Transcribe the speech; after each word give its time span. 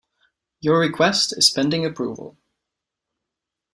Your 0.61 0.79
request 0.79 1.31
is 1.37 1.51
pending 1.51 1.85
approval. 1.85 2.35